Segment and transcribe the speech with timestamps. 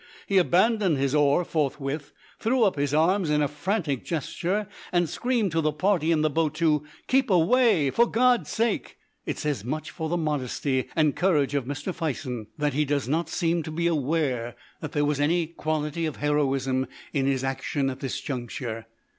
[0.25, 5.51] He abandoned his oar forthwith, threw up his arms in a frantic gesture, and screamed
[5.51, 9.91] to the party in the boat to keep away "for God's sake!" It says much
[9.91, 11.93] for the modesty and courage of Mr.
[11.93, 16.15] Fison that he does not seem to be aware that there was any quality of
[16.15, 18.87] heroism in his action at this juncture.